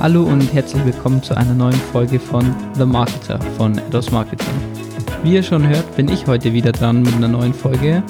Hallo 0.00 0.22
und 0.22 0.54
herzlich 0.54 0.82
willkommen 0.86 1.22
zu 1.22 1.36
einer 1.36 1.52
neuen 1.52 1.74
Folge 1.74 2.18
von 2.18 2.56
The 2.72 2.86
Marketer 2.86 3.38
von 3.58 3.78
Ados 3.78 4.10
Marketing. 4.10 4.54
Wie 5.22 5.34
ihr 5.34 5.42
schon 5.42 5.68
hört, 5.68 5.94
bin 5.94 6.08
ich 6.08 6.26
heute 6.26 6.54
wieder 6.54 6.72
dran 6.72 7.02
mit 7.02 7.14
einer 7.16 7.28
neuen 7.28 7.52
Folge 7.52 8.02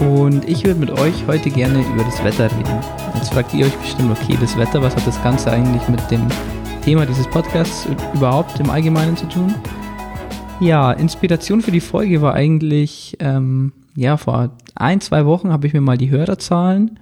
und 0.00 0.46
ich 0.46 0.66
würde 0.66 0.80
mit 0.80 0.90
euch 0.90 1.14
heute 1.26 1.48
gerne 1.48 1.80
über 1.94 2.04
das 2.04 2.22
Wetter 2.22 2.50
reden. 2.54 2.78
Jetzt 3.14 3.32
fragt 3.32 3.54
ihr 3.54 3.64
euch 3.64 3.76
bestimmt, 3.78 4.10
okay, 4.10 4.36
das 4.38 4.54
Wetter, 4.58 4.82
was 4.82 4.94
hat 4.94 5.06
das 5.06 5.22
Ganze 5.22 5.50
eigentlich 5.50 5.88
mit 5.88 6.10
dem 6.10 6.28
Thema 6.84 7.06
dieses 7.06 7.26
Podcasts 7.28 7.88
überhaupt 8.12 8.60
im 8.60 8.68
Allgemeinen 8.68 9.16
zu 9.16 9.26
tun? 9.26 9.54
Ja, 10.60 10.92
Inspiration 10.92 11.62
für 11.62 11.72
die 11.72 11.80
Folge 11.80 12.20
war 12.20 12.34
eigentlich, 12.34 13.16
ähm, 13.20 13.72
ja, 13.96 14.18
vor 14.18 14.50
ein, 14.74 15.00
zwei 15.00 15.24
Wochen 15.24 15.54
habe 15.54 15.66
ich 15.66 15.72
mir 15.72 15.80
mal 15.80 15.96
die 15.96 16.10
Hörerzahlen 16.10 16.98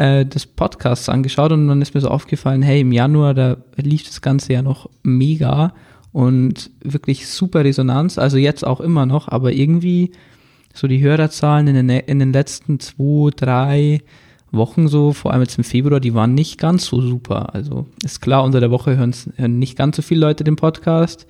äh, 0.00 0.24
des 0.24 0.46
Podcasts 0.46 1.10
angeschaut 1.10 1.52
und 1.52 1.68
dann 1.68 1.82
ist 1.82 1.94
mir 1.94 2.00
so 2.00 2.08
aufgefallen, 2.08 2.62
hey, 2.62 2.80
im 2.80 2.90
Januar, 2.90 3.34
da 3.34 3.58
lief 3.76 4.04
das 4.04 4.22
Ganze 4.22 4.54
ja 4.54 4.62
noch 4.62 4.88
mega 5.02 5.74
und 6.10 6.70
wirklich 6.82 7.28
super 7.28 7.64
Resonanz, 7.64 8.16
also 8.16 8.38
jetzt 8.38 8.66
auch 8.66 8.80
immer 8.80 9.04
noch, 9.04 9.28
aber 9.28 9.52
irgendwie 9.52 10.12
so 10.72 10.88
die 10.88 11.02
Hörerzahlen 11.02 11.66
in 11.66 11.86
den, 11.86 11.90
in 11.90 12.18
den 12.18 12.32
letzten 12.32 12.80
zwei, 12.80 13.30
drei 13.36 14.00
Wochen 14.50 14.88
so, 14.88 15.12
vor 15.12 15.32
allem 15.32 15.42
jetzt 15.42 15.58
im 15.58 15.64
Februar, 15.64 16.00
die 16.00 16.14
waren 16.14 16.32
nicht 16.32 16.58
ganz 16.58 16.86
so 16.86 17.02
super. 17.02 17.54
Also 17.54 17.86
ist 18.02 18.22
klar, 18.22 18.42
unter 18.42 18.60
der 18.60 18.70
Woche 18.70 18.96
hören, 18.96 19.14
hören 19.36 19.58
nicht 19.58 19.76
ganz 19.76 19.96
so 19.96 20.02
viele 20.02 20.22
Leute 20.22 20.44
den 20.44 20.56
Podcast. 20.56 21.26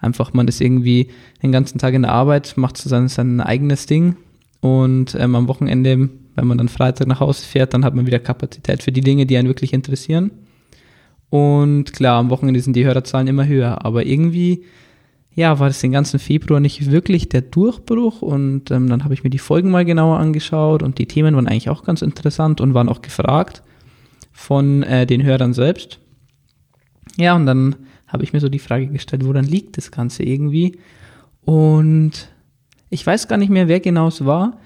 Einfach, 0.00 0.32
man 0.32 0.46
ist 0.46 0.60
irgendwie 0.60 1.08
den 1.42 1.50
ganzen 1.50 1.78
Tag 1.78 1.94
in 1.94 2.02
der 2.02 2.12
Arbeit, 2.12 2.54
macht 2.56 2.76
so 2.76 2.88
sein, 2.88 3.08
sein 3.08 3.40
eigenes 3.40 3.86
Ding 3.86 4.16
und 4.60 5.16
ähm, 5.18 5.34
am 5.34 5.48
Wochenende 5.48 6.10
wenn 6.34 6.46
man 6.46 6.58
dann 6.58 6.68
Freitag 6.68 7.06
nach 7.06 7.20
Hause 7.20 7.44
fährt, 7.44 7.74
dann 7.74 7.84
hat 7.84 7.94
man 7.94 8.06
wieder 8.06 8.18
Kapazität 8.18 8.82
für 8.82 8.92
die 8.92 9.00
Dinge, 9.00 9.26
die 9.26 9.36
einen 9.36 9.48
wirklich 9.48 9.72
interessieren. 9.72 10.30
Und 11.30 11.92
klar, 11.92 12.18
am 12.18 12.30
Wochenende 12.30 12.60
sind 12.60 12.76
die 12.76 12.84
Hörerzahlen 12.84 13.26
immer 13.26 13.46
höher, 13.46 13.84
aber 13.84 14.06
irgendwie, 14.06 14.64
ja, 15.34 15.58
war 15.58 15.68
das 15.68 15.80
den 15.80 15.92
ganzen 15.92 16.20
Februar 16.20 16.60
nicht 16.60 16.90
wirklich 16.90 17.28
der 17.28 17.42
Durchbruch 17.42 18.22
und 18.22 18.70
ähm, 18.70 18.88
dann 18.88 19.02
habe 19.02 19.14
ich 19.14 19.24
mir 19.24 19.30
die 19.30 19.38
Folgen 19.38 19.70
mal 19.70 19.84
genauer 19.84 20.18
angeschaut 20.18 20.82
und 20.82 20.98
die 20.98 21.06
Themen 21.06 21.34
waren 21.34 21.48
eigentlich 21.48 21.70
auch 21.70 21.82
ganz 21.82 22.02
interessant 22.02 22.60
und 22.60 22.74
waren 22.74 22.88
auch 22.88 23.02
gefragt 23.02 23.62
von 24.32 24.82
äh, 24.84 25.06
den 25.06 25.24
Hörern 25.24 25.54
selbst. 25.54 25.98
Ja, 27.16 27.34
und 27.34 27.46
dann 27.46 27.76
habe 28.06 28.22
ich 28.22 28.32
mir 28.32 28.40
so 28.40 28.48
die 28.48 28.58
Frage 28.60 28.86
gestellt, 28.86 29.24
woran 29.24 29.44
liegt 29.44 29.76
das 29.76 29.90
Ganze 29.90 30.22
irgendwie? 30.22 30.78
Und 31.44 32.28
ich 32.90 33.04
weiß 33.04 33.26
gar 33.26 33.38
nicht 33.38 33.50
mehr, 33.50 33.66
wer 33.66 33.80
genau 33.80 34.08
es 34.08 34.24
war, 34.24 34.58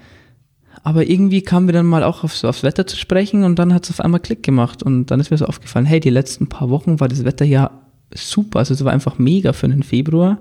aber 0.83 1.07
irgendwie 1.07 1.41
kamen 1.41 1.67
wir 1.67 1.73
dann 1.73 1.85
mal 1.85 2.03
auch 2.03 2.23
aufs, 2.23 2.45
aufs 2.45 2.63
Wetter 2.63 2.87
zu 2.87 2.95
sprechen 2.95 3.43
und 3.43 3.59
dann 3.59 3.73
hat 3.73 3.83
es 3.83 3.91
auf 3.91 3.99
einmal 3.99 4.19
Klick 4.19 4.43
gemacht. 4.43 4.83
Und 4.83 5.07
dann 5.07 5.19
ist 5.19 5.31
mir 5.31 5.37
so 5.37 5.45
aufgefallen, 5.45 5.85
hey, 5.85 5.99
die 5.99 6.09
letzten 6.09 6.47
paar 6.47 6.69
Wochen 6.69 6.99
war 6.99 7.07
das 7.07 7.25
Wetter 7.25 7.45
ja 7.45 7.71
super. 8.13 8.59
Also 8.59 8.73
es 8.73 8.83
war 8.83 8.93
einfach 8.93 9.19
mega 9.19 9.53
für 9.53 9.67
den 9.67 9.83
Februar. 9.83 10.37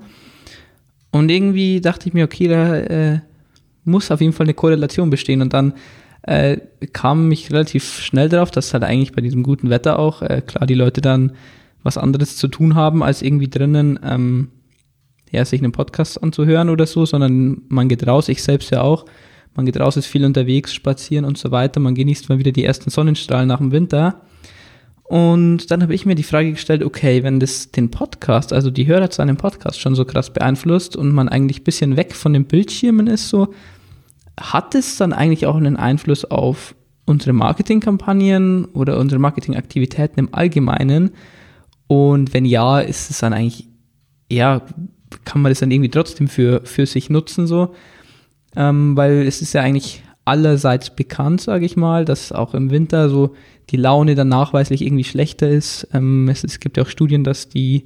Und 1.11 1.31
irgendwie 1.31 1.81
dachte 1.81 2.09
ich 2.09 2.15
mir, 2.15 2.25
okay, 2.25 2.49
da 2.49 2.77
äh, 2.77 3.21
muss 3.85 4.11
auf 4.11 4.21
jeden 4.21 4.33
Fall 4.33 4.47
eine 4.47 4.55
Korrelation 4.55 5.11
bestehen. 5.11 5.43
Und 5.43 5.53
dann 5.53 5.73
äh, 6.23 6.59
kam 6.93 7.33
ich 7.33 7.51
relativ 7.51 8.01
schnell 8.01 8.29
darauf, 8.29 8.51
dass 8.51 8.73
halt 8.75 8.85
eigentlich 8.85 9.13
bei 9.13 9.23
diesem 9.23 9.43
guten 9.43 9.71
Wetter 9.71 9.99
auch, 9.99 10.23
äh, 10.23 10.43
klar, 10.47 10.67
die 10.67 10.75
Leute 10.75 11.01
dann 11.01 11.33
was 11.83 11.99
anderes 11.99 12.37
zu 12.37 12.49
tun 12.49 12.75
haben, 12.75 13.03
als 13.03 13.23
irgendwie 13.23 13.49
drinnen 13.49 13.99
ähm, 14.05 14.49
ja, 15.31 15.45
sich 15.45 15.63
einen 15.63 15.73
Podcast 15.73 16.23
anzuhören 16.23 16.71
oder 16.71 16.87
so, 16.87 17.07
sondern 17.07 17.63
man 17.69 17.89
geht 17.89 18.07
raus, 18.07 18.29
ich 18.29 18.43
selbst 18.43 18.71
ja 18.71 18.83
auch 18.83 19.05
man 19.59 19.67
geht 19.67 19.81
raus, 19.81 19.97
ist 19.97 20.07
viel 20.07 20.25
unterwegs, 20.25 20.73
spazieren 20.73 21.25
und 21.25 21.37
so 21.37 21.51
weiter. 21.51 21.81
Man 21.81 21.97
genießt 21.97 22.29
mal 22.29 22.39
wieder 22.39 22.53
die 22.53 22.63
ersten 22.63 22.91
Sonnenstrahlen 22.91 23.49
nach 23.49 23.59
dem 23.59 23.73
Winter. 23.73 24.21
Und 25.03 25.73
dann 25.73 25.83
habe 25.83 25.95
ich 25.97 26.07
mir 26.07 26.15
die 26.15 26.23
Frage 26.23 26.53
gestellt, 26.53 26.85
okay, 26.85 27.25
wenn 27.25 27.41
das 27.41 27.73
den 27.73 27.91
Podcast, 27.91 28.53
also 28.53 28.71
die 28.71 28.87
Hörerzahlen 28.87 29.31
im 29.31 29.37
Podcast 29.37 29.81
schon 29.81 29.97
so 29.97 30.05
krass 30.05 30.33
beeinflusst 30.33 30.95
und 30.95 31.11
man 31.13 31.29
eigentlich 31.29 31.63
ein 31.63 31.65
bisschen 31.65 31.97
weg 31.97 32.15
von 32.15 32.35
den 32.35 32.45
Bildschirmen 32.45 33.09
ist, 33.09 33.31
so, 33.31 33.53
hat 34.39 34.77
es 34.77 34.97
dann 34.97 35.13
eigentlich 35.13 35.45
auch 35.47 35.57
einen 35.57 35.77
Einfluss 35.77 36.25
auf 36.25 36.77
unsere 37.05 37.33
Marketingkampagnen 37.33 38.67
oder 38.67 38.97
unsere 39.01 39.19
Marketingaktivitäten 39.19 40.21
im 40.21 40.35
Allgemeinen? 40.35 41.11
Und 41.89 42.33
wenn 42.33 42.45
ja, 42.45 42.79
ist 42.79 43.11
es 43.11 43.19
dann 43.19 43.33
eigentlich, 43.33 43.67
ja, 44.31 44.63
kann 45.25 45.43
man 45.43 45.51
das 45.51 45.59
dann 45.59 45.73
irgendwie 45.73 45.91
trotzdem 45.91 46.29
für, 46.29 46.61
für 46.63 46.87
sich 46.87 47.11
nutzen, 47.11 47.49
so? 47.49 47.75
Ähm, 48.59 48.97
weil 48.97 49.27
es 49.27 49.41
ist 49.41 49.55
ja 49.55 49.63
eigentlich 49.63 50.03
allerseits 50.25 50.91
bekannt, 50.91 51.41
sage 51.41 51.65
ich 51.65 51.77
mal, 51.77 52.05
dass 52.05 52.33
auch 52.33 52.53
im 52.53 52.71
Winter 52.71 53.09
so 53.09 53.35
die 53.71 53.77
Laune 53.77 54.15
dann 54.15 54.29
nachweislich 54.29 54.83
irgendwie 54.83 55.05
schlechter 55.05 55.49
ist. 55.49 55.89
Ähm, 55.95 56.29
es, 56.29 56.45
es, 56.45 56.61
gibt 56.61 56.77
ja 56.77 56.83
auch 56.83 56.89
Studien, 56.89 57.25
dass 57.25 57.49
die 57.49 57.85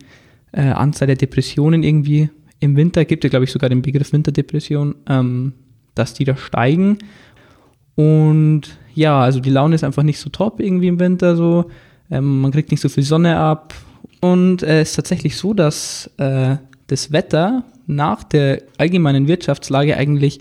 äh, 0.53 0.63
Anzahl 0.63 1.07
der 1.07 1.17
Depressionen 1.17 1.83
irgendwie 1.83 2.31
im 2.59 2.75
Winter, 2.75 3.05
gibt 3.05 3.23
ja 3.23 3.31
glaube 3.31 3.45
ich 3.45 3.53
sogar 3.53 3.69
den 3.69 3.83
Begriff 3.83 4.13
Winterdepression, 4.13 4.95
ähm, 5.09 5.53
dass 5.95 6.15
die 6.15 6.25
da 6.25 6.37
steigen. 6.37 6.99
Und 7.95 8.63
ja, 8.95 9.21
also 9.21 9.41
die 9.41 9.51
Laune 9.51 9.75
ist 9.75 9.85
einfach 9.85 10.03
nicht 10.03 10.19
so 10.19 10.31
top 10.31 10.59
irgendwie 10.59 10.89
im 10.89 10.99
Winter 10.99 11.37
so. 11.37 11.67
Ähm, 12.11 12.41
man 12.41 12.51
kriegt 12.51 12.71
nicht 12.71 12.81
so 12.81 12.89
viel 12.89 13.05
Sonne 13.05 13.37
ab. 13.37 13.75
Und 14.21 14.63
äh, 14.63 14.81
es 14.81 14.91
ist 14.91 14.97
tatsächlich 14.97 15.37
so, 15.37 15.53
dass 15.53 16.11
äh, 16.17 16.57
das 16.87 17.13
Wetter 17.13 17.65
nach 17.87 18.25
der 18.25 18.63
allgemeinen 18.79 19.29
Wirtschaftslage 19.29 19.97
eigentlich 19.97 20.41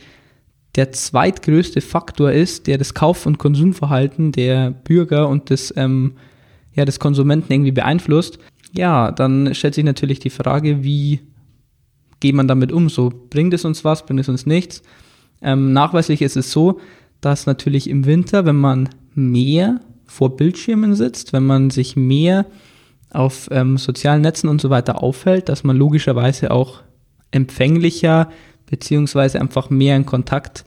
der 0.76 0.92
zweitgrößte 0.92 1.82
Faktor 1.82 2.32
ist, 2.32 2.68
der 2.68 2.78
das 2.78 2.94
Kauf- 2.94 3.26
und 3.26 3.38
Konsumverhalten 3.38 4.32
der 4.32 4.72
Bürger 4.72 5.28
und 5.28 5.50
des, 5.50 5.74
ähm, 5.76 6.14
ja, 6.74 6.86
des 6.86 7.00
Konsumenten 7.00 7.52
irgendwie 7.52 7.72
beeinflusst, 7.72 8.40
ja, 8.74 9.12
dann 9.12 9.54
stellt 9.54 9.76
sich 9.76 9.84
natürlich 9.84 10.20
die 10.20 10.30
Frage, 10.30 10.84
wie 10.84 11.20
geht 12.22 12.36
man 12.36 12.48
damit 12.48 12.72
um? 12.72 12.88
So, 12.88 13.12
bringt 13.30 13.54
es 13.54 13.66
uns 13.66 13.84
was, 13.84 14.06
bringt 14.06 14.22
es 14.22 14.30
uns 14.30 14.46
nichts? 14.46 14.82
Ähm, 15.42 15.74
nachweislich 15.74 16.22
ist 16.22 16.38
es 16.38 16.52
so, 16.52 16.80
dass 17.20 17.46
natürlich 17.46 17.90
im 17.90 18.06
Winter, 18.06 18.46
wenn 18.46 18.56
man 18.56 18.90
mehr 19.14 19.82
vor 20.06 20.38
Bildschirmen 20.38 20.96
sitzt, 20.96 21.34
wenn 21.34 21.46
man 21.46 21.70
sich 21.70 21.96
mehr 21.96 22.46
auf 23.12 23.50
ähm, 23.52 23.78
sozialen 23.78 24.22
Netzen 24.22 24.48
und 24.48 24.62
so 24.62 24.70
weiter 24.70 25.03
aufhält, 25.03 25.50
dass 25.50 25.64
man 25.64 25.76
logischerweise 25.76 26.52
auch 26.52 26.82
empfänglicher 27.32 28.30
beziehungsweise 28.72 29.40
einfach 29.40 29.70
mehr 29.70 29.96
in 29.96 30.08
Kontakt 30.08 30.66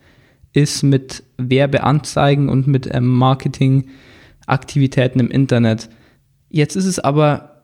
ist 0.53 0.84
mit 0.84 1.25
Werbeanzeigen 1.37 2.48
und 2.48 2.69
mit 2.69 2.88
ähm, 2.94 3.09
Marketingaktivitäten 3.09 5.20
im 5.20 5.31
Internet. 5.31 5.88
Jetzt 6.48 6.76
ist 6.76 6.84
es 6.84 7.00
aber 7.00 7.54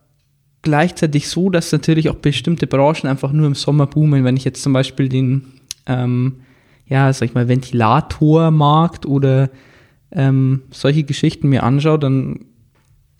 gleichzeitig 0.62 1.28
so, 1.28 1.50
dass 1.50 1.70
natürlich 1.70 2.10
auch 2.10 2.16
bestimmte 2.16 2.66
Branchen 2.66 3.08
einfach 3.08 3.32
nur 3.32 3.46
im 3.46 3.54
Sommer 3.54 3.86
boomen. 3.86 4.24
Wenn 4.24 4.36
ich 4.36 4.44
jetzt 4.44 4.62
zum 4.62 4.72
Beispiel 4.72 5.08
den, 5.08 5.46
ähm, 5.86 6.40
ja, 6.86 7.12
sag 7.12 7.28
ich 7.28 7.34
mal, 7.34 7.48
Ventilatormarkt 7.48 9.06
oder 9.06 9.50
ähm, 10.10 10.62
solche 10.70 11.04
Geschichten 11.04 11.48
mir 11.48 11.62
anschaue, 11.62 11.98
dann 11.98 12.40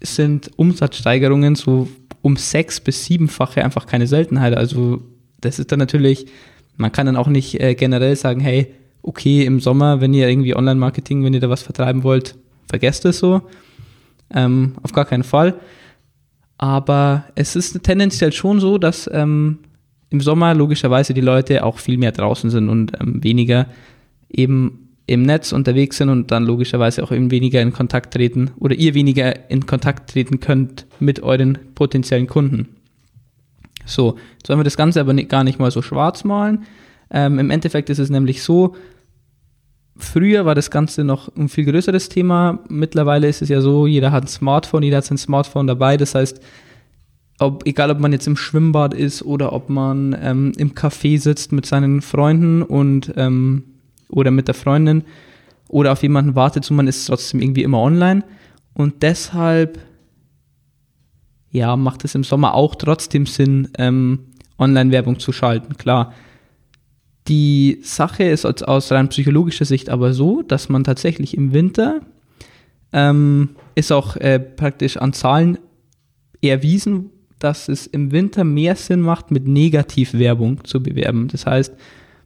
sind 0.02 0.50
Umsatzsteigerungen 0.56 1.54
so 1.54 1.88
um 2.22 2.36
sechs 2.36 2.80
bis 2.80 3.04
siebenfache 3.04 3.64
einfach 3.64 3.86
keine 3.86 4.06
Seltenheit. 4.06 4.56
Also 4.56 5.02
das 5.40 5.58
ist 5.58 5.70
dann 5.70 5.78
natürlich, 5.78 6.26
man 6.80 6.92
kann 6.92 7.06
dann 7.06 7.16
auch 7.16 7.28
nicht 7.28 7.60
äh, 7.60 7.74
generell 7.74 8.16
sagen, 8.16 8.40
hey, 8.40 8.74
okay, 9.02 9.44
im 9.44 9.60
Sommer, 9.60 10.00
wenn 10.00 10.14
ihr 10.14 10.28
irgendwie 10.28 10.56
Online-Marketing, 10.56 11.22
wenn 11.22 11.34
ihr 11.34 11.40
da 11.40 11.50
was 11.50 11.62
vertreiben 11.62 12.02
wollt, 12.02 12.36
vergesst 12.68 13.04
es 13.04 13.18
so. 13.18 13.42
Ähm, 14.32 14.74
auf 14.82 14.92
gar 14.92 15.04
keinen 15.04 15.22
Fall. 15.22 15.54
Aber 16.56 17.24
es 17.34 17.56
ist 17.56 17.82
tendenziell 17.82 18.32
schon 18.32 18.60
so, 18.60 18.78
dass 18.78 19.08
ähm, 19.12 19.58
im 20.10 20.20
Sommer 20.20 20.54
logischerweise 20.54 21.14
die 21.14 21.20
Leute 21.20 21.64
auch 21.64 21.78
viel 21.78 21.98
mehr 21.98 22.12
draußen 22.12 22.50
sind 22.50 22.68
und 22.68 22.92
ähm, 23.00 23.22
weniger 23.22 23.66
eben 24.30 24.88
im 25.06 25.22
Netz 25.22 25.52
unterwegs 25.52 25.98
sind 25.98 26.08
und 26.08 26.30
dann 26.30 26.44
logischerweise 26.44 27.02
auch 27.02 27.12
eben 27.12 27.30
weniger 27.30 27.60
in 27.60 27.72
Kontakt 27.72 28.14
treten 28.14 28.52
oder 28.58 28.74
ihr 28.74 28.94
weniger 28.94 29.50
in 29.50 29.66
Kontakt 29.66 30.10
treten 30.10 30.40
könnt 30.40 30.86
mit 31.00 31.22
euren 31.22 31.58
potenziellen 31.74 32.26
Kunden. 32.26 32.68
So, 33.90 34.16
jetzt 34.38 34.48
wollen 34.48 34.60
wir 34.60 34.64
das 34.64 34.76
Ganze 34.76 35.00
aber 35.00 35.12
nicht, 35.12 35.28
gar 35.28 35.44
nicht 35.44 35.58
mal 35.58 35.70
so 35.70 35.82
schwarz 35.82 36.24
malen. 36.24 36.64
Ähm, 37.10 37.38
Im 37.38 37.50
Endeffekt 37.50 37.90
ist 37.90 37.98
es 37.98 38.10
nämlich 38.10 38.42
so, 38.42 38.76
früher 39.96 40.46
war 40.46 40.54
das 40.54 40.70
Ganze 40.70 41.04
noch 41.04 41.34
ein 41.36 41.48
viel 41.48 41.64
größeres 41.64 42.08
Thema. 42.08 42.60
Mittlerweile 42.68 43.28
ist 43.28 43.42
es 43.42 43.48
ja 43.48 43.60
so, 43.60 43.86
jeder 43.86 44.12
hat 44.12 44.24
ein 44.24 44.28
Smartphone, 44.28 44.82
jeder 44.82 44.98
hat 44.98 45.04
sein 45.04 45.18
Smartphone 45.18 45.66
dabei. 45.66 45.96
Das 45.96 46.14
heißt, 46.14 46.40
ob, 47.40 47.66
egal 47.66 47.90
ob 47.90 48.00
man 48.00 48.12
jetzt 48.12 48.26
im 48.26 48.36
Schwimmbad 48.36 48.94
ist 48.94 49.22
oder 49.22 49.52
ob 49.52 49.70
man 49.70 50.16
ähm, 50.20 50.52
im 50.56 50.74
Café 50.74 51.18
sitzt 51.18 51.52
mit 51.52 51.66
seinen 51.66 52.02
Freunden 52.02 52.62
und 52.62 53.12
ähm, 53.16 53.64
oder 54.08 54.30
mit 54.30 54.48
der 54.48 54.54
Freundin 54.54 55.04
oder 55.68 55.92
auf 55.92 56.02
jemanden 56.02 56.34
wartet, 56.34 56.64
so 56.64 56.74
man 56.74 56.88
ist 56.88 57.06
trotzdem 57.06 57.40
irgendwie 57.40 57.62
immer 57.62 57.80
online. 57.80 58.24
Und 58.74 59.02
deshalb 59.02 59.78
ja, 61.50 61.76
macht 61.76 62.04
es 62.04 62.14
im 62.14 62.24
Sommer 62.24 62.54
auch 62.54 62.74
trotzdem 62.74 63.26
Sinn, 63.26 63.68
ähm, 63.78 64.20
Online-Werbung 64.58 65.18
zu 65.18 65.32
schalten, 65.32 65.76
klar. 65.76 66.12
Die 67.28 67.80
Sache 67.82 68.24
ist 68.24 68.44
aus 68.44 68.92
rein 68.92 69.08
psychologischer 69.08 69.64
Sicht 69.64 69.88
aber 69.88 70.12
so, 70.12 70.42
dass 70.42 70.68
man 70.68 70.84
tatsächlich 70.84 71.36
im 71.36 71.52
Winter 71.52 72.00
ähm, 72.92 73.50
ist 73.74 73.92
auch 73.92 74.16
äh, 74.16 74.40
praktisch 74.40 74.96
an 74.96 75.12
Zahlen 75.12 75.58
erwiesen, 76.42 77.10
dass 77.38 77.68
es 77.68 77.86
im 77.86 78.12
Winter 78.12 78.44
mehr 78.44 78.76
Sinn 78.76 79.00
macht, 79.00 79.30
mit 79.30 79.46
Negativwerbung 79.46 80.64
zu 80.64 80.82
bewerben. 80.82 81.28
Das 81.28 81.46
heißt, 81.46 81.74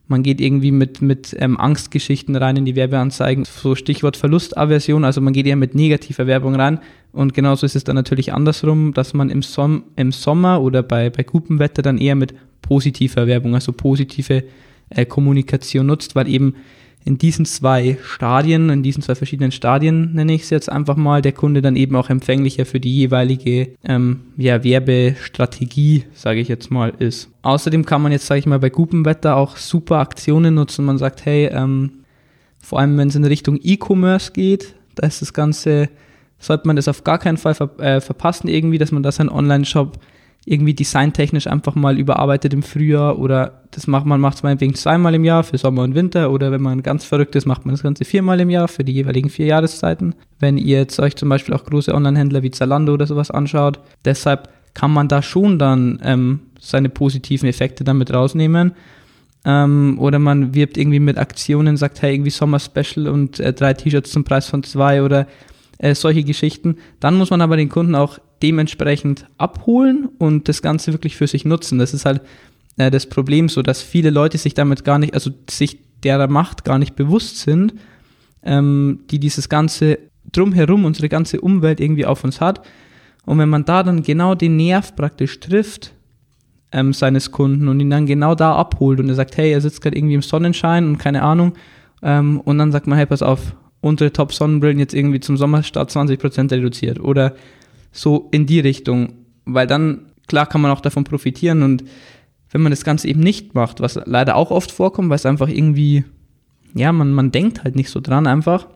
man 0.06 0.22
geht 0.22 0.40
irgendwie 0.40 0.70
mit, 0.70 1.00
mit 1.00 1.34
ähm, 1.38 1.58
Angstgeschichten 1.58 2.36
rein 2.36 2.56
in 2.56 2.64
die 2.64 2.76
Werbeanzeigen, 2.76 3.44
so 3.44 3.74
Stichwort 3.74 4.16
Verlustaversion, 4.16 5.04
also 5.04 5.20
man 5.20 5.32
geht 5.32 5.46
eher 5.46 5.56
mit 5.56 5.74
negativer 5.74 6.26
Werbung 6.26 6.54
rein. 6.54 6.78
Und 7.12 7.32
genauso 7.32 7.64
ist 7.64 7.76
es 7.76 7.84
dann 7.84 7.96
natürlich 7.96 8.32
andersrum, 8.32 8.92
dass 8.92 9.14
man 9.14 9.30
im, 9.30 9.42
Som 9.42 9.84
im 9.96 10.12
Sommer 10.12 10.60
oder 10.60 10.82
bei, 10.82 11.10
bei 11.10 11.22
gutem 11.22 11.58
Wetter 11.58 11.80
dann 11.80 11.98
eher 11.98 12.16
mit 12.16 12.34
positiver 12.60 13.26
Werbung, 13.26 13.54
also 13.54 13.72
positive 13.72 14.44
äh, 14.90 15.06
Kommunikation 15.06 15.86
nutzt, 15.86 16.16
weil 16.16 16.28
eben 16.28 16.54
in 17.06 17.18
diesen 17.18 17.44
zwei 17.44 17.98
Stadien, 18.02 18.70
in 18.70 18.82
diesen 18.82 19.02
zwei 19.02 19.14
verschiedenen 19.14 19.52
Stadien 19.52 20.14
nenne 20.14 20.32
ich 20.32 20.42
es 20.42 20.50
jetzt 20.50 20.72
einfach 20.72 20.96
mal, 20.96 21.20
der 21.20 21.32
Kunde 21.32 21.60
dann 21.60 21.76
eben 21.76 21.96
auch 21.96 22.08
empfänglicher 22.08 22.64
für 22.64 22.80
die 22.80 22.94
jeweilige 22.94 23.76
ähm, 23.84 24.20
ja, 24.38 24.64
Werbestrategie, 24.64 26.04
sage 26.14 26.40
ich 26.40 26.48
jetzt 26.48 26.70
mal, 26.70 26.94
ist. 26.98 27.30
Außerdem 27.42 27.84
kann 27.84 28.00
man 28.00 28.12
jetzt, 28.12 28.26
sage 28.26 28.38
ich 28.38 28.46
mal, 28.46 28.58
bei 28.58 28.70
gutem 28.70 29.04
Wetter 29.04 29.36
auch 29.36 29.58
super 29.58 29.98
Aktionen 29.98 30.54
nutzen. 30.54 30.86
Man 30.86 30.96
sagt, 30.96 31.26
hey, 31.26 31.50
ähm, 31.52 32.04
vor 32.58 32.78
allem 32.78 32.96
wenn 32.96 33.08
es 33.08 33.16
in 33.16 33.24
Richtung 33.24 33.58
E-Commerce 33.62 34.32
geht, 34.32 34.74
da 34.94 35.06
ist 35.06 35.20
das 35.20 35.34
Ganze, 35.34 35.90
sollte 36.38 36.66
man 36.66 36.76
das 36.76 36.88
auf 36.88 37.04
gar 37.04 37.18
keinen 37.18 37.36
Fall 37.36 37.54
ver 37.54 37.78
äh, 37.80 38.00
verpassen 38.00 38.48
irgendwie, 38.48 38.78
dass 38.78 38.92
man 38.92 39.02
da 39.02 39.12
seinen 39.12 39.28
Online-Shop 39.28 39.98
irgendwie 40.46 40.74
designtechnisch 40.74 41.46
einfach 41.46 41.74
mal 41.74 41.98
überarbeitet 41.98 42.52
im 42.52 42.62
Frühjahr 42.62 43.18
oder 43.18 43.62
das 43.70 43.86
macht 43.86 44.04
man 44.04 44.20
macht 44.20 44.36
es 44.36 44.42
meinetwegen 44.42 44.74
zweimal 44.74 45.14
im 45.14 45.24
Jahr 45.24 45.42
für 45.42 45.56
Sommer 45.56 45.82
und 45.82 45.94
Winter 45.94 46.30
oder 46.30 46.52
wenn 46.52 46.60
man 46.60 46.82
ganz 46.82 47.04
verrückt 47.04 47.34
ist, 47.34 47.46
macht 47.46 47.64
man 47.64 47.74
das 47.74 47.82
Ganze 47.82 48.04
viermal 48.04 48.40
im 48.40 48.50
Jahr 48.50 48.68
für 48.68 48.84
die 48.84 48.92
jeweiligen 48.92 49.30
vier 49.30 49.46
Jahreszeiten. 49.46 50.14
Wenn 50.38 50.58
ihr 50.58 50.78
jetzt 50.78 51.00
euch 51.00 51.16
zum 51.16 51.30
Beispiel 51.30 51.54
auch 51.54 51.64
große 51.64 51.94
Online-Händler 51.94 52.42
wie 52.42 52.50
Zalando 52.50 52.92
oder 52.92 53.06
sowas 53.06 53.30
anschaut, 53.30 53.80
deshalb 54.04 54.50
kann 54.74 54.92
man 54.92 55.08
da 55.08 55.22
schon 55.22 55.58
dann 55.58 56.00
ähm, 56.02 56.40
seine 56.60 56.88
positiven 56.88 57.48
Effekte 57.48 57.84
damit 57.84 58.12
rausnehmen. 58.12 58.72
Ähm, 59.46 59.96
oder 59.98 60.18
man 60.18 60.54
wirbt 60.54 60.76
irgendwie 60.76 61.00
mit 61.00 61.18
Aktionen, 61.18 61.76
sagt, 61.76 62.02
hey, 62.02 62.14
irgendwie 62.14 62.30
Sommer-Special 62.30 63.08
und 63.08 63.40
äh, 63.40 63.52
drei 63.52 63.74
T-Shirts 63.74 64.10
zum 64.10 64.24
Preis 64.24 64.48
von 64.48 64.62
zwei 64.62 65.02
oder 65.02 65.26
äh, 65.78 65.94
solche 65.94 66.24
Geschichten. 66.24 66.76
Dann 67.00 67.16
muss 67.16 67.30
man 67.30 67.40
aber 67.40 67.56
den 67.56 67.68
Kunden 67.68 67.94
auch 67.94 68.18
dementsprechend 68.44 69.26
abholen 69.38 70.10
und 70.18 70.50
das 70.50 70.60
Ganze 70.60 70.92
wirklich 70.92 71.16
für 71.16 71.26
sich 71.26 71.46
nutzen. 71.46 71.78
Das 71.78 71.94
ist 71.94 72.04
halt 72.04 72.20
äh, 72.76 72.90
das 72.90 73.06
Problem 73.06 73.48
so, 73.48 73.62
dass 73.62 73.80
viele 73.80 74.10
Leute 74.10 74.36
sich 74.36 74.52
damit 74.52 74.84
gar 74.84 74.98
nicht, 74.98 75.14
also 75.14 75.30
sich 75.48 75.78
der 76.02 76.28
Macht 76.28 76.62
gar 76.62 76.78
nicht 76.78 76.94
bewusst 76.94 77.38
sind, 77.38 77.72
ähm, 78.42 79.00
die 79.10 79.18
dieses 79.18 79.48
ganze 79.48 79.98
drumherum, 80.30 80.84
unsere 80.84 81.08
ganze 81.08 81.40
Umwelt 81.40 81.80
irgendwie 81.80 82.04
auf 82.04 82.22
uns 82.22 82.42
hat. 82.42 82.60
Und 83.24 83.38
wenn 83.38 83.48
man 83.48 83.64
da 83.64 83.82
dann 83.82 84.02
genau 84.02 84.34
den 84.34 84.56
Nerv 84.56 84.94
praktisch 84.94 85.40
trifft, 85.40 85.94
ähm, 86.70 86.92
seines 86.92 87.30
Kunden 87.30 87.68
und 87.68 87.80
ihn 87.80 87.88
dann 87.88 88.04
genau 88.04 88.34
da 88.34 88.54
abholt 88.56 89.00
und 89.00 89.08
er 89.08 89.14
sagt, 89.14 89.38
hey, 89.38 89.52
er 89.52 89.62
sitzt 89.62 89.80
gerade 89.80 89.96
irgendwie 89.96 90.16
im 90.16 90.22
Sonnenschein 90.22 90.86
und 90.86 90.98
keine 90.98 91.22
Ahnung, 91.22 91.54
ähm, 92.02 92.40
und 92.40 92.58
dann 92.58 92.72
sagt 92.72 92.86
man, 92.86 92.98
hey, 92.98 93.06
pass 93.06 93.22
auf, 93.22 93.56
unsere 93.80 94.12
Top-Sonnenbrillen 94.12 94.78
jetzt 94.78 94.92
irgendwie 94.92 95.20
zum 95.20 95.38
Sommerstart 95.38 95.90
20% 95.90 96.50
reduziert 96.50 97.00
oder 97.00 97.34
so 97.94 98.28
in 98.32 98.44
die 98.44 98.60
Richtung, 98.60 99.14
weil 99.46 99.66
dann, 99.66 100.06
klar, 100.26 100.46
kann 100.46 100.60
man 100.60 100.72
auch 100.72 100.80
davon 100.80 101.04
profitieren 101.04 101.62
und 101.62 101.84
wenn 102.50 102.60
man 102.60 102.70
das 102.70 102.84
Ganze 102.84 103.08
eben 103.08 103.20
nicht 103.20 103.54
macht, 103.54 103.80
was 103.80 103.98
leider 104.04 104.36
auch 104.36 104.50
oft 104.50 104.70
vorkommt, 104.70 105.08
weil 105.08 105.16
es 105.16 105.26
einfach 105.26 105.48
irgendwie, 105.48 106.04
ja, 106.74 106.92
man, 106.92 107.12
man 107.12 107.30
denkt 107.32 107.64
halt 107.64 107.76
nicht 107.76 107.90
so 107.90 108.00
dran 108.00 108.26
einfach, 108.26 108.68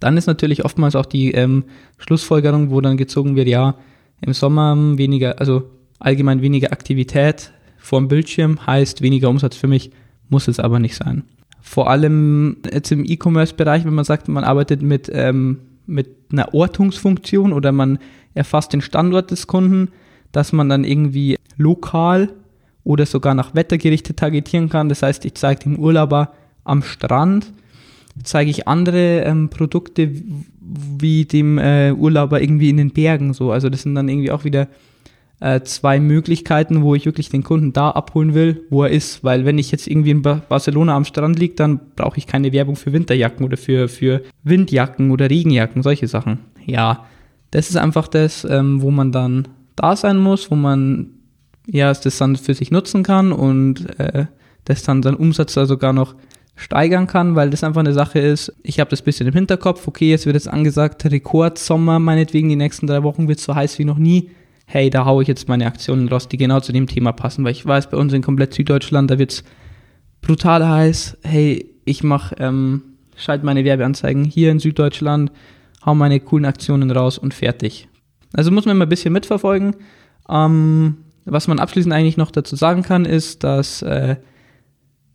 dann 0.00 0.16
ist 0.16 0.26
natürlich 0.26 0.64
oftmals 0.64 0.96
auch 0.96 1.06
die 1.06 1.32
ähm, 1.32 1.64
Schlussfolgerung, 1.98 2.70
wo 2.70 2.80
dann 2.80 2.96
gezogen 2.96 3.36
wird, 3.36 3.48
ja, 3.48 3.76
im 4.20 4.32
Sommer 4.32 4.76
weniger, 4.96 5.38
also 5.40 5.70
allgemein 5.98 6.40
weniger 6.40 6.72
Aktivität 6.72 7.52
vor 7.78 8.00
dem 8.00 8.08
Bildschirm 8.08 8.66
heißt 8.66 9.02
weniger 9.02 9.28
Umsatz 9.28 9.56
für 9.56 9.66
mich, 9.68 9.90
muss 10.28 10.48
es 10.48 10.58
aber 10.58 10.78
nicht 10.78 10.96
sein. 10.96 11.24
Vor 11.60 11.90
allem 11.90 12.58
jetzt 12.72 12.90
im 12.92 13.04
E-Commerce-Bereich, 13.04 13.84
wenn 13.84 13.94
man 13.94 14.04
sagt, 14.04 14.28
man 14.28 14.44
arbeitet 14.44 14.82
mit, 14.82 15.10
ähm, 15.12 15.60
mit 15.86 16.08
einer 16.32 16.54
Ortungsfunktion 16.54 17.52
oder 17.52 17.72
man 17.72 17.98
erfasst 18.34 18.72
den 18.72 18.80
Standort 18.80 19.30
des 19.30 19.46
Kunden, 19.46 19.88
dass 20.32 20.52
man 20.52 20.68
dann 20.68 20.84
irgendwie 20.84 21.36
lokal 21.56 22.30
oder 22.82 23.06
sogar 23.06 23.34
nach 23.34 23.54
Wetter 23.54 23.78
gerichtet 23.78 24.18
targetieren 24.18 24.68
kann. 24.68 24.88
Das 24.88 25.02
heißt, 25.02 25.24
ich 25.24 25.34
zeige 25.34 25.64
dem 25.64 25.78
Urlauber 25.78 26.32
am 26.64 26.82
Strand, 26.82 27.52
zeige 28.22 28.50
ich 28.50 28.68
andere 28.68 29.20
ähm, 29.20 29.48
Produkte 29.48 30.10
wie 30.60 31.24
dem 31.24 31.58
äh, 31.58 31.92
Urlauber 31.92 32.40
irgendwie 32.40 32.70
in 32.70 32.76
den 32.76 32.90
Bergen 32.90 33.32
so. 33.32 33.52
Also 33.52 33.68
das 33.68 33.82
sind 33.82 33.94
dann 33.94 34.08
irgendwie 34.08 34.30
auch 34.30 34.44
wieder 34.44 34.68
äh, 35.44 35.62
zwei 35.62 36.00
Möglichkeiten, 36.00 36.82
wo 36.82 36.94
ich 36.94 37.04
wirklich 37.04 37.28
den 37.28 37.42
Kunden 37.42 37.74
da 37.74 37.90
abholen 37.90 38.32
will, 38.32 38.64
wo 38.70 38.82
er 38.82 38.90
ist. 38.90 39.22
Weil 39.22 39.44
wenn 39.44 39.58
ich 39.58 39.70
jetzt 39.70 39.86
irgendwie 39.86 40.12
in 40.12 40.22
Barcelona 40.22 40.96
am 40.96 41.04
Strand 41.04 41.38
liege, 41.38 41.54
dann 41.54 41.80
brauche 41.96 42.16
ich 42.16 42.26
keine 42.26 42.50
Werbung 42.52 42.76
für 42.76 42.94
Winterjacken 42.94 43.44
oder 43.44 43.58
für, 43.58 43.88
für 43.88 44.22
Windjacken 44.42 45.10
oder 45.10 45.28
Regenjacken, 45.28 45.82
solche 45.82 46.08
Sachen. 46.08 46.38
Ja, 46.64 47.04
das 47.50 47.68
ist 47.68 47.76
einfach 47.76 48.08
das, 48.08 48.46
ähm, 48.48 48.80
wo 48.80 48.90
man 48.90 49.12
dann 49.12 49.46
da 49.76 49.96
sein 49.96 50.16
muss, 50.16 50.50
wo 50.50 50.54
man 50.54 51.10
ja 51.66 51.92
das 51.92 52.16
dann 52.16 52.36
für 52.36 52.54
sich 52.54 52.70
nutzen 52.70 53.02
kann 53.02 53.30
und 53.30 53.98
äh, 54.00 54.24
das 54.64 54.82
dann 54.82 55.02
seinen 55.02 55.16
Umsatz 55.16 55.52
da 55.52 55.66
sogar 55.66 55.92
noch 55.92 56.14
steigern 56.56 57.06
kann, 57.06 57.36
weil 57.36 57.50
das 57.50 57.64
einfach 57.64 57.80
eine 57.80 57.92
Sache 57.92 58.18
ist, 58.18 58.50
ich 58.62 58.80
habe 58.80 58.88
das 58.88 59.02
bisschen 59.02 59.26
im 59.26 59.34
Hinterkopf, 59.34 59.86
okay, 59.88 60.08
jetzt 60.08 60.24
wird 60.24 60.36
jetzt 60.36 60.48
angesagt, 60.48 61.04
Rekordsommer, 61.04 61.98
meinetwegen 61.98 62.48
die 62.48 62.56
nächsten 62.56 62.86
drei 62.86 63.02
Wochen 63.02 63.28
wird 63.28 63.40
so 63.40 63.54
heiß 63.54 63.78
wie 63.78 63.84
noch 63.84 63.98
nie 63.98 64.30
hey, 64.66 64.90
da 64.90 65.04
haue 65.04 65.22
ich 65.22 65.28
jetzt 65.28 65.48
meine 65.48 65.66
Aktionen 65.66 66.08
raus, 66.08 66.28
die 66.28 66.36
genau 66.36 66.60
zu 66.60 66.72
dem 66.72 66.86
Thema 66.86 67.12
passen, 67.12 67.44
weil 67.44 67.52
ich 67.52 67.64
weiß, 67.64 67.90
bei 67.90 67.96
uns 67.96 68.12
in 68.12 68.22
komplett 68.22 68.54
Süddeutschland, 68.54 69.10
da 69.10 69.18
wird 69.18 69.32
es 69.32 69.44
brutal 70.20 70.66
heiß, 70.66 71.18
hey, 71.22 71.70
ich 71.84 72.02
mache, 72.02 72.34
ähm, 72.38 72.82
schalte 73.16 73.44
meine 73.44 73.64
Werbeanzeigen 73.64 74.24
hier 74.24 74.50
in 74.50 74.58
Süddeutschland, 74.58 75.30
hau 75.84 75.94
meine 75.94 76.18
coolen 76.20 76.46
Aktionen 76.46 76.90
raus 76.90 77.18
und 77.18 77.34
fertig. 77.34 77.88
Also 78.32 78.50
muss 78.50 78.64
man 78.64 78.76
immer 78.76 78.86
ein 78.86 78.90
bisschen 78.90 79.12
mitverfolgen. 79.12 79.76
Ähm, 80.28 80.96
was 81.24 81.48
man 81.48 81.58
abschließend 81.58 81.94
eigentlich 81.94 82.16
noch 82.16 82.30
dazu 82.30 82.56
sagen 82.56 82.82
kann, 82.82 83.04
ist, 83.04 83.44
dass 83.44 83.82
äh, 83.82 84.16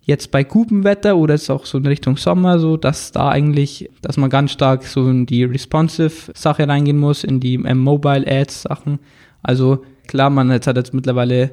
jetzt 0.02 0.32
bei 0.32 0.44
Kubenwetter 0.44 1.18
oder 1.18 1.36
jetzt 1.36 1.50
auch 1.50 1.66
so 1.66 1.78
in 1.78 1.86
Richtung 1.86 2.18
Sommer 2.18 2.60
so, 2.60 2.78
dass 2.78 3.12
da 3.12 3.30
eigentlich, 3.30 3.90
dass 4.02 4.18
man 4.18 4.30
ganz 4.30 4.52
stark 4.52 4.84
so 4.84 5.08
in 5.08 5.26
die 5.26 5.44
responsive 5.44 6.32
Sache 6.34 6.68
reingehen 6.68 6.98
muss, 6.98 7.24
in 7.24 7.40
die 7.40 7.56
ähm, 7.56 7.80
Mobile 7.80 8.26
Ads 8.28 8.64
Sachen. 8.64 9.00
Also 9.42 9.84
klar, 10.08 10.30
man 10.30 10.52
jetzt 10.52 10.68
hat 10.68 10.78
jetzt 10.78 10.94
mittlerweile 10.94 11.52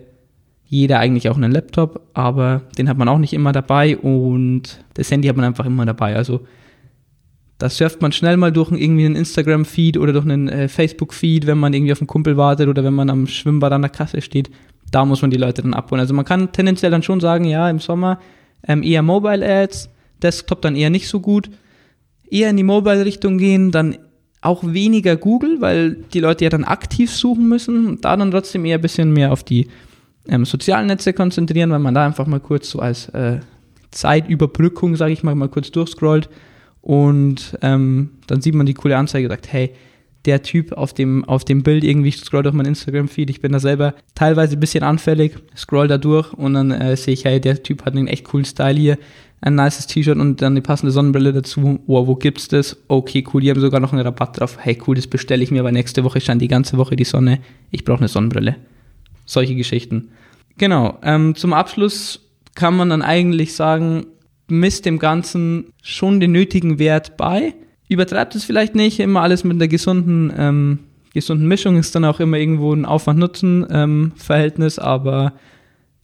jeder 0.68 0.98
eigentlich 0.98 1.28
auch 1.28 1.36
einen 1.36 1.52
Laptop, 1.52 2.00
aber 2.14 2.62
den 2.76 2.88
hat 2.88 2.98
man 2.98 3.08
auch 3.08 3.18
nicht 3.18 3.32
immer 3.32 3.52
dabei 3.52 3.96
und 3.96 4.84
das 4.94 5.10
Handy 5.10 5.28
hat 5.28 5.36
man 5.36 5.44
einfach 5.44 5.64
immer 5.64 5.86
dabei. 5.86 6.16
Also 6.16 6.40
da 7.58 7.70
surft 7.70 8.02
man 8.02 8.12
schnell 8.12 8.36
mal 8.36 8.52
durch 8.52 8.72
irgendwie 8.72 9.06
einen 9.06 9.16
Instagram-Feed 9.16 9.96
oder 9.96 10.12
durch 10.12 10.24
einen 10.24 10.48
äh, 10.48 10.68
Facebook-Feed, 10.68 11.46
wenn 11.46 11.58
man 11.58 11.72
irgendwie 11.72 11.92
auf 11.92 12.00
einen 12.00 12.08
Kumpel 12.08 12.36
wartet 12.36 12.68
oder 12.68 12.84
wenn 12.84 12.94
man 12.94 13.08
am 13.08 13.26
Schwimmbad 13.26 13.72
an 13.72 13.82
der 13.82 13.90
Kasse 13.90 14.20
steht. 14.20 14.50
Da 14.90 15.04
muss 15.04 15.22
man 15.22 15.30
die 15.30 15.38
Leute 15.38 15.62
dann 15.62 15.74
abholen. 15.74 16.00
Also 16.00 16.14
man 16.14 16.24
kann 16.24 16.52
tendenziell 16.52 16.90
dann 16.90 17.02
schon 17.02 17.20
sagen, 17.20 17.44
ja, 17.44 17.70
im 17.70 17.78
Sommer 17.78 18.18
ähm, 18.66 18.82
eher 18.82 19.02
Mobile-Ads, 19.02 19.90
Desktop 20.22 20.62
dann 20.62 20.76
eher 20.76 20.90
nicht 20.90 21.08
so 21.08 21.20
gut. 21.20 21.50
Eher 22.28 22.50
in 22.50 22.56
die 22.56 22.62
Mobile-Richtung 22.62 23.38
gehen, 23.38 23.70
dann 23.70 23.96
auch 24.46 24.62
weniger 24.64 25.16
Google, 25.16 25.60
weil 25.60 25.96
die 26.12 26.20
Leute 26.20 26.44
ja 26.44 26.50
dann 26.50 26.64
aktiv 26.64 27.10
suchen 27.10 27.48
müssen 27.48 27.86
und 27.86 28.04
da 28.04 28.16
dann 28.16 28.30
trotzdem 28.30 28.64
eher 28.64 28.78
ein 28.78 28.82
bisschen 28.82 29.12
mehr 29.12 29.32
auf 29.32 29.44
die 29.44 29.68
ähm, 30.28 30.44
sozialen 30.44 30.86
Netze 30.86 31.12
konzentrieren, 31.12 31.70
weil 31.70 31.78
man 31.78 31.94
da 31.94 32.06
einfach 32.06 32.26
mal 32.26 32.40
kurz 32.40 32.70
so 32.70 32.78
als 32.78 33.08
äh, 33.10 33.40
Zeitüberbrückung, 33.90 34.96
sage 34.96 35.12
ich 35.12 35.22
mal, 35.22 35.34
mal 35.34 35.48
kurz 35.48 35.70
durchscrollt 35.70 36.28
und 36.80 37.58
ähm, 37.62 38.10
dann 38.26 38.40
sieht 38.40 38.54
man 38.54 38.66
die 38.66 38.74
coole 38.74 38.96
Anzeige 38.96 39.26
und 39.26 39.32
sagt, 39.32 39.52
hey, 39.52 39.72
der 40.26 40.42
Typ 40.42 40.72
auf 40.72 40.92
dem, 40.92 41.24
auf 41.24 41.44
dem 41.44 41.62
Bild 41.62 41.84
irgendwie, 41.84 42.08
ich 42.08 42.18
scroll 42.18 42.42
durch 42.42 42.54
mein 42.54 42.66
Instagram-Feed, 42.66 43.30
ich 43.30 43.40
bin 43.40 43.52
da 43.52 43.60
selber 43.60 43.94
teilweise 44.14 44.56
ein 44.56 44.60
bisschen 44.60 44.84
anfällig, 44.84 45.36
scroll 45.56 45.88
da 45.88 45.98
durch 45.98 46.32
und 46.32 46.54
dann 46.54 46.70
äh, 46.70 46.96
sehe 46.96 47.14
ich, 47.14 47.24
hey, 47.24 47.40
der 47.40 47.62
Typ 47.62 47.84
hat 47.84 47.94
einen 47.94 48.08
echt 48.08 48.24
coolen 48.24 48.44
Style 48.44 48.78
hier, 48.78 48.98
ein 49.40 49.54
nices 49.54 49.86
T-Shirt 49.86 50.18
und 50.18 50.42
dann 50.42 50.54
die 50.54 50.60
passende 50.60 50.90
Sonnenbrille 50.90 51.32
dazu. 51.32 51.80
Wow, 51.86 52.06
wo 52.06 52.14
gibt's 52.16 52.48
das? 52.48 52.76
Okay, 52.88 53.24
cool, 53.32 53.42
die 53.42 53.50
haben 53.50 53.60
sogar 53.60 53.80
noch 53.80 53.92
einen 53.92 54.02
Rabatt 54.02 54.40
drauf. 54.40 54.58
Hey, 54.60 54.78
cool, 54.86 54.96
das 54.96 55.06
bestelle 55.06 55.42
ich 55.42 55.50
mir, 55.50 55.62
weil 55.62 55.72
nächste 55.72 56.04
Woche 56.04 56.20
scheint 56.20 56.42
die 56.42 56.48
ganze 56.48 56.78
Woche 56.78 56.96
die 56.96 57.04
Sonne. 57.04 57.40
Ich 57.70 57.84
brauche 57.84 57.98
eine 57.98 58.08
Sonnenbrille. 58.08 58.56
Solche 59.24 59.54
Geschichten. 59.54 60.08
Genau, 60.58 60.98
ähm, 61.02 61.34
zum 61.34 61.52
Abschluss 61.52 62.20
kann 62.54 62.76
man 62.76 62.88
dann 62.88 63.02
eigentlich 63.02 63.54
sagen, 63.54 64.06
misst 64.48 64.86
dem 64.86 64.98
Ganzen 64.98 65.72
schon 65.82 66.20
den 66.20 66.32
nötigen 66.32 66.78
Wert 66.78 67.16
bei. 67.16 67.54
Übertreibt 67.88 68.34
es 68.34 68.44
vielleicht 68.44 68.74
nicht, 68.74 68.98
immer 69.00 69.22
alles 69.22 69.44
mit 69.44 69.54
einer 69.54 69.68
gesunden, 69.68 70.32
ähm, 70.36 70.78
gesunden 71.14 71.46
Mischung 71.48 71.78
ist 71.78 71.94
dann 71.94 72.04
auch 72.04 72.20
immer 72.20 72.36
irgendwo 72.36 72.72
ein 72.72 72.84
Aufwand-Nutzen-Verhältnis, 72.84 74.78
ähm, 74.78 74.84
aber 74.84 75.32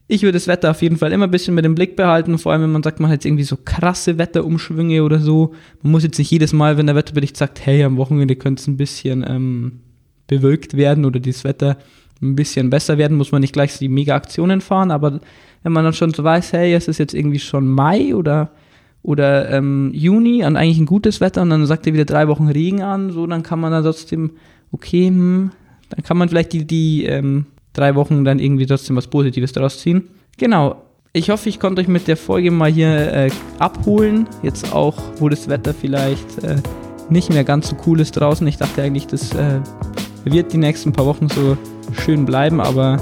ich 0.09 0.23
würde 0.23 0.37
das 0.37 0.47
Wetter 0.47 0.71
auf 0.71 0.83
jeden 0.83 0.97
Fall 0.97 1.13
immer 1.13 1.27
ein 1.27 1.31
bisschen 1.31 1.55
mit 1.55 1.65
dem 1.65 1.75
Blick 1.75 1.97
behalten, 1.97 2.39
vor 2.39 2.53
allem 2.53 2.63
wenn 2.63 2.73
man 2.73 2.83
sagt, 2.83 3.01
man 3.01 3.11
hat 3.11 3.17
jetzt 3.17 3.27
irgendwie 3.27 3.45
so 3.45 3.57
krasse 3.65 4.19
Wetterumschwünge 4.19 5.03
oder 5.03 5.19
so. 5.21 5.55
Man 5.83 5.93
muss 5.93 6.03
jetzt 6.03 6.19
nicht 6.19 6.31
jedes 6.31 6.53
Mal, 6.53 6.77
wenn 6.77 6.87
der 6.87 6.97
Wetterbericht 6.97 7.37
sagt, 7.37 7.65
hey, 7.65 7.83
am 7.83 7.97
Wochenende 7.97 8.37
könnte 8.37 8.61
es 8.61 8.67
ein 8.67 8.77
bisschen, 8.77 9.25
ähm, 9.27 9.81
bewölkt 10.27 10.77
werden 10.77 11.05
oder 11.05 11.21
das 11.21 11.45
Wetter 11.45 11.79
ein 12.23 12.37
bisschen 12.37 12.71
besser 12.71 12.99
werden, 12.99 13.17
muss 13.17 13.33
man 13.33 13.41
nicht 13.41 13.53
gleich 13.53 13.77
die 13.79 13.89
Mega-Aktionen 13.89 14.61
fahren, 14.61 14.91
aber 14.91 15.21
wenn 15.63 15.73
man 15.73 15.85
dann 15.85 15.93
schon 15.93 16.15
so 16.15 16.25
weiß, 16.25 16.53
hey, 16.53 16.73
es 16.75 16.89
ist 16.89 16.99
jetzt 16.99 17.15
irgendwie 17.15 17.39
schon 17.39 17.69
Mai 17.69 18.15
oder, 18.15 18.51
oder 19.03 19.51
ähm, 19.51 19.91
Juni 19.93 20.45
und 20.45 20.57
eigentlich 20.57 20.79
ein 20.79 20.87
gutes 20.87 21.21
Wetter 21.21 21.43
und 21.43 21.51
dann 21.51 21.67
sagt 21.67 21.87
er 21.87 21.93
wieder 21.93 22.05
drei 22.05 22.29
Wochen 22.29 22.49
Regen 22.49 22.83
an, 22.83 23.11
so, 23.11 23.27
dann 23.27 23.43
kann 23.43 23.59
man 23.61 23.73
dann 23.73 23.83
trotzdem, 23.83 24.33
okay, 24.71 25.09
hm, 25.09 25.51
dann 25.91 26.05
kann 26.05 26.17
man 26.17 26.29
vielleicht 26.29 26.53
die, 26.53 26.65
die 26.67 27.05
ähm, 27.05 27.47
drei 27.73 27.95
Wochen 27.95 28.25
dann 28.25 28.39
irgendwie 28.39 28.67
trotzdem 28.67 28.97
was 28.97 29.09
Positives 29.09 29.53
daraus 29.53 29.79
ziehen. 29.79 30.09
Genau. 30.39 30.83
Ich 31.15 31.29
hoffe, 31.29 31.51
ich 31.51 31.61
konnte 31.61 31.83
euch 31.83 31.89
mit 31.89 32.09
der 32.09 32.17
Folge 32.17 32.51
mal 32.51 32.73
hier 32.73 33.13
äh, 33.13 33.31
abholen. 33.59 34.27
Jetzt 34.43 34.73
auch, 34.73 34.97
wo 35.19 35.29
das 35.29 35.47
Wetter 35.49 35.75
vielleicht 35.75 36.43
äh, 36.43 36.57
nicht 37.11 37.31
mehr 37.31 37.45
ganz 37.45 37.69
so 37.69 37.77
cool 37.87 38.01
ist 38.01 38.13
draußen. 38.13 38.47
Ich 38.47 38.57
dachte 38.57 38.83
eigentlich, 38.83 39.07
das 39.09 39.35
äh, 39.35 39.61
wird 40.25 40.53
die 40.55 40.59
nächsten 40.59 40.93
paar 40.93 41.05
Wochen 41.05 41.29
so 41.29 41.59
schön 41.93 42.25
bleiben, 42.25 42.61
aber 42.61 42.97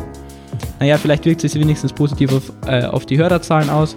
naja, 0.81 0.99
vielleicht 0.99 1.25
wirkt 1.25 1.45
es 1.45 1.53
sich 1.53 1.61
wenigstens 1.61 1.93
positiv 1.93 2.33
auf, 2.33 2.53
äh, 2.67 2.85
auf 2.85 3.07
die 3.07 3.19
Hörerzahlen 3.19 3.71
aus. 3.71 3.95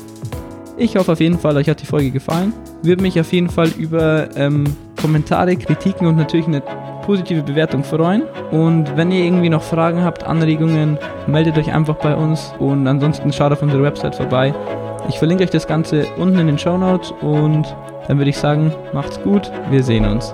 Ich 0.75 0.95
hoffe 0.95 1.11
auf 1.11 1.19
jeden 1.19 1.37
Fall, 1.37 1.55
euch 1.57 1.69
hat 1.69 1.81
die 1.81 1.85
Folge 1.85 2.09
gefallen. 2.09 2.51
Würde 2.81 3.03
mich 3.03 3.19
auf 3.19 3.31
jeden 3.31 3.49
Fall 3.49 3.69
über 3.77 4.35
ähm, 4.35 4.63
Kommentare, 4.99 5.55
Kritiken 5.55 6.07
und 6.07 6.17
natürlich 6.17 6.47
eine 6.47 6.61
positive 7.05 7.43
Bewertung 7.43 7.83
freuen. 7.83 8.23
Und 8.51 8.97
wenn 8.97 9.11
ihr 9.11 9.23
irgendwie 9.23 9.49
noch 9.49 9.61
Fragen 9.61 10.03
habt, 10.03 10.23
Anregungen, 10.23 10.97
meldet 11.27 11.57
euch 11.57 11.71
einfach 11.71 11.95
bei 11.95 12.15
uns 12.15 12.53
und 12.59 12.87
ansonsten 12.87 13.31
schaut 13.31 13.51
auf 13.51 13.61
unserer 13.61 13.83
Website 13.83 14.15
vorbei. 14.15 14.53
Ich 15.09 15.19
verlinke 15.19 15.43
euch 15.43 15.49
das 15.49 15.67
Ganze 15.67 16.07
unten 16.17 16.39
in 16.39 16.47
den 16.47 16.57
Show 16.57 16.77
Notes 16.77 17.13
und 17.21 17.75
dann 18.07 18.17
würde 18.17 18.29
ich 18.29 18.37
sagen, 18.37 18.73
macht's 18.93 19.21
gut, 19.21 19.51
wir 19.69 19.83
sehen 19.83 20.05
uns. 20.05 20.33